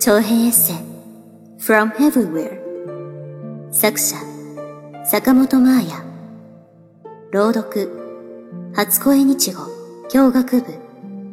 [0.00, 0.76] 長編エッセイ
[1.58, 4.16] From Everywhere 作者
[5.04, 6.04] 坂本真綾
[7.32, 9.66] 朗読初恋日語
[10.10, 10.74] 教学部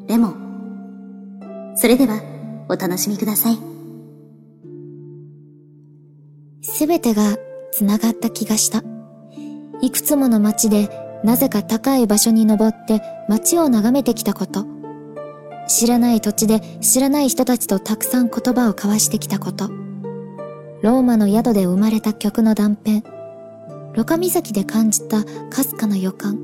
[0.07, 2.21] レモンそれでは
[2.67, 3.57] お楽しみください
[6.61, 7.37] すべてが
[7.71, 8.83] 繋がった気がした。
[9.81, 10.89] いくつもの街で
[11.23, 14.76] なぜか高い場所に登って街を眺めてきたこと。
[15.67, 19.69] 知らない土地で知らない人たちとたくさん言葉を交わしてきたこと。
[20.81, 23.01] ローマの宿で生まれた曲の断片。
[23.93, 26.39] ロカ岬で感じたかすかな予感。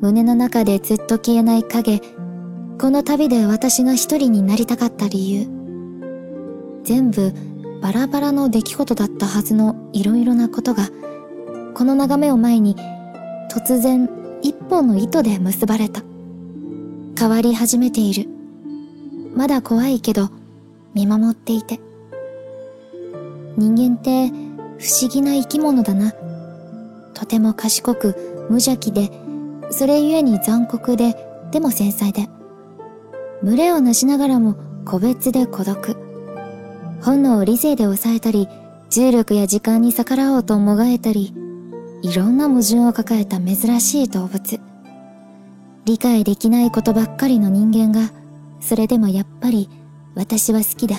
[0.00, 2.00] 胸の中でずっと消えない影。
[2.78, 5.48] この旅で私が一人になりたかった理由。
[6.84, 7.32] 全部
[7.80, 10.90] バラバラの出来事だったはずのいろいろなことが、
[11.74, 12.76] この眺めを前に
[13.50, 14.08] 突然
[14.42, 16.02] 一本の糸で結ばれた。
[17.18, 18.28] 変わり始めている。
[19.34, 20.30] まだ怖いけど
[20.94, 21.80] 見守っていて。
[23.56, 24.28] 人間って
[24.78, 26.12] 不思議な生き物だな。
[27.14, 29.10] とても賢く無邪気で、
[29.70, 31.16] それゆえに残酷で、
[31.52, 32.28] でも繊細で。
[33.42, 35.96] 群れをなしながらも個別で孤独。
[37.02, 38.48] 本能を理性で抑えたり、
[38.90, 41.34] 重力や時間に逆らおうともがえたり、
[42.02, 44.60] いろんな矛盾を抱えた珍しい動物。
[45.84, 48.10] 理解できないことばっかりの人間が、
[48.60, 49.68] それでもやっぱり
[50.14, 50.96] 私は好きだ。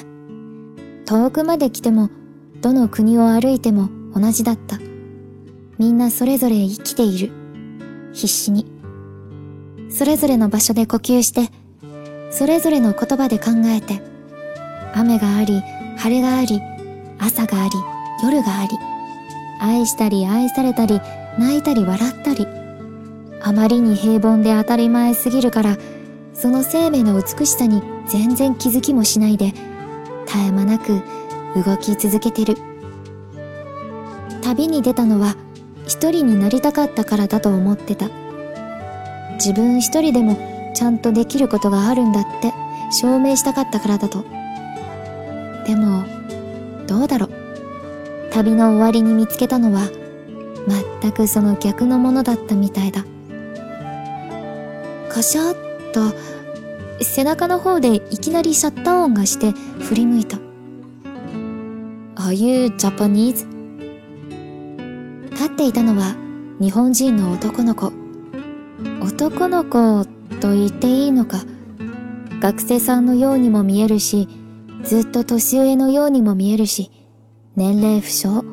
[1.05, 2.09] 遠くまで来ても、
[2.61, 4.80] どの国を歩いても同じだった。
[5.78, 7.31] みんなそれぞれ生きている。
[8.13, 8.66] 必死に。
[9.89, 11.52] それぞれの場所で呼吸して、
[12.31, 14.02] それぞれの言葉で考えて、
[14.94, 15.61] 雨があり、
[15.97, 16.61] 晴れがあり、
[17.19, 17.72] 朝があり、
[18.23, 18.69] 夜があり、
[19.59, 21.02] 愛したり愛されたり、
[21.39, 22.47] 泣いたり笑ったり、
[23.47, 25.77] あまりに平凡で当たり前すぎるから、
[26.33, 29.53] その生命の美しさに全然気づきもしないで、
[30.25, 31.03] 絶え間なく
[31.63, 32.57] 動き続けてる。
[34.41, 35.35] 旅に出たのは
[35.85, 38.09] 一人になりたかったからだと思ってた。
[39.34, 40.39] 自分一人でも
[40.73, 42.51] ちゃんとできることがあるんだって
[42.89, 44.25] 証明したかったからだと。
[45.67, 46.03] でも、
[46.88, 47.29] どうだろう。
[48.31, 49.88] 旅の終わりに見つけたのは
[51.00, 53.05] 全くその逆のものだったみたいだ。
[55.16, 56.14] カシャッと
[57.02, 60.38] 背中の方でいきなりシャッター音がして振り向いた。
[62.22, 63.48] Are you Japanese?
[65.31, 66.18] 立っていたのは
[66.59, 67.94] 日本人の男の子。
[69.02, 70.03] 男の子
[70.42, 71.38] と言っていいのか。
[72.42, 74.28] 学生さんのようにも見えるし、
[74.84, 76.92] ずっと年上のようにも見えるし、
[77.56, 78.44] 年齢不詳。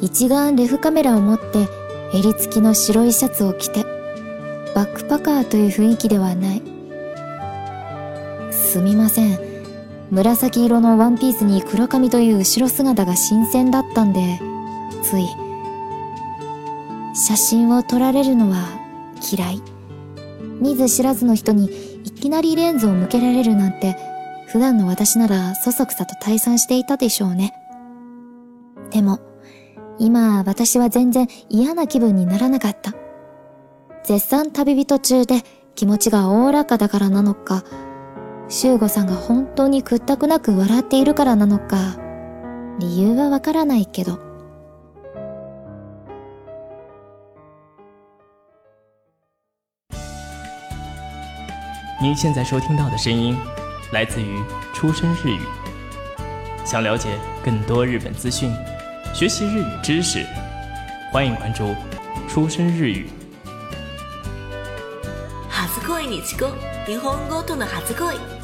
[0.00, 1.68] 一眼レフカメラを持って
[2.14, 3.95] 襟付きの白いシャツを着て、
[4.76, 6.62] バックパカーという雰囲気ではない。
[8.52, 9.38] すみません。
[10.10, 14.38] 紫色のワンピースに黒髪という後ろ姿が新鮮だったんで、
[15.02, 15.26] つい。
[17.14, 18.68] 写真を撮られるのは
[19.32, 19.62] 嫌い。
[20.60, 21.70] 見ず知らずの人に
[22.04, 23.96] いきなりレンズを向けられるなんて、
[24.48, 27.54] 普段の私ならそそくさと退散していたでしょうね。
[28.90, 29.20] でも、
[29.98, 33.05] 今私は全然嫌な気分にならなかった。
[34.06, 35.42] 絶賛旅人中で
[35.74, 37.64] 気持ちがおおらかだからなのか、
[38.48, 41.96] 修吾さんが本当に屈託なく笑っているからなのか、
[42.78, 44.20] 理由はわからないけど。
[52.00, 53.36] 您现在收听到的声音，
[53.90, 54.40] 来自于
[54.72, 55.40] 出生日语。
[56.64, 58.52] 想了解更多日本资讯，
[59.12, 60.24] 学习日语知识，
[61.12, 61.74] 欢迎关注
[62.28, 63.08] 出生日语。
[65.86, 66.48] 初恋日語
[66.84, 68.35] 日本語との初恋。